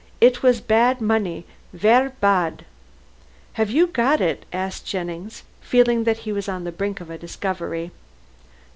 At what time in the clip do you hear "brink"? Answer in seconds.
6.71-7.01